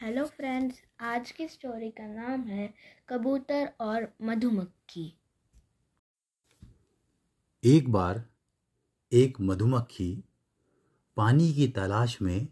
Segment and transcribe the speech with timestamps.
[0.00, 2.74] Hello friends आज की story का नाम है
[3.08, 5.18] कबूतर और मधुमक्खी।
[7.64, 8.22] एक बार
[9.12, 10.24] एक मधुमक्खी
[11.16, 12.48] पानी की तलाश में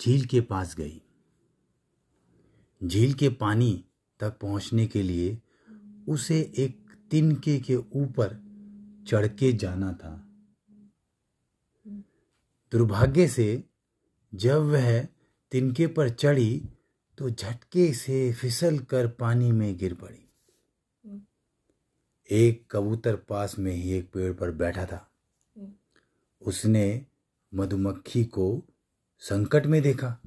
[0.00, 1.02] झील के पास गई।
[2.84, 3.84] झील के पानी
[4.20, 5.38] तक पहुँचने के लिए
[6.08, 8.38] उसे एक तिनके के ऊपर
[9.08, 10.16] चढ़ के जाना था।
[12.72, 13.64] दुर्भाग्य से
[14.34, 15.08] जब वह
[15.52, 16.68] तिनके पर चढ़ी
[17.18, 20.28] तो झटके से फिसल कर पानी में गिर पड़ी।
[22.30, 25.10] एक कबूतर पास में ही एक पेड़ पर बैठा था।
[26.42, 27.06] उसने
[27.54, 28.62] मधुमक्खी को
[29.18, 30.18] संकट में देखा।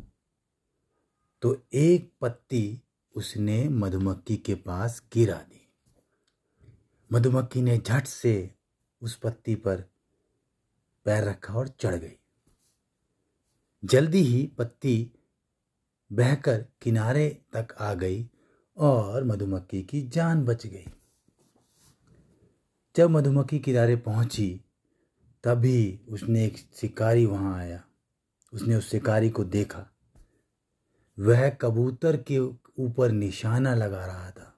[1.42, 2.82] तो एक पत्ती
[3.16, 5.68] उसने मधुमक्खी के पास गिरा दी।
[7.14, 8.52] मधुमक्खी ने झट से
[9.02, 9.84] उस पत्ती पर
[11.06, 12.18] पैर रखा और चढ़ गई।
[13.84, 15.12] जल्दी ही पत्ती
[16.14, 18.30] बहकर किनारे तक आ गई
[18.78, 20.86] और मधुमक्खी की जान बच गई।
[22.96, 24.62] जब मधुमक्खी किनारे पहुँची,
[25.44, 27.84] तभी उसने एक शिकारी वहाँ आया।
[28.54, 29.86] उसने उस शिकारी को देखा।
[31.20, 32.40] वह कबूतर के
[32.80, 34.58] ऊपर निशाना लगा रहा था।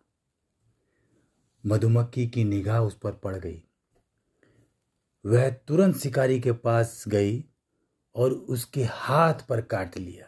[1.66, 3.64] मधुमक्खी की निगाह उस पर पड़ गई।
[5.26, 7.46] वह तुरंत शिकारी के पास गई
[8.18, 10.26] और उसके हाथ पर काट लिया।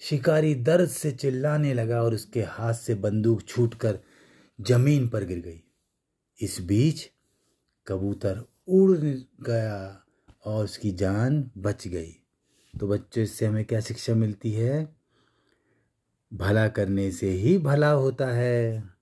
[0.00, 3.98] शिकारी दर्द से चिल्लाने लगा और उसके हाथ से बंदूक छूटकर
[4.60, 5.62] ज़मीन पर गिर गई।
[6.40, 7.10] इस बीच
[7.86, 8.98] कबूतर उड़
[9.44, 10.04] गया
[10.44, 12.12] और उसकी जान बच गई।
[12.80, 14.96] तो बच्चों, इससे हमें क्या शिक्षा मिलती है?
[16.34, 18.93] भला करने से ही भला होता है।